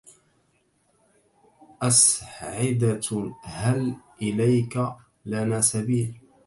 [1.81, 4.83] أسعدة هل إليك
[5.25, 6.19] لنا سبيل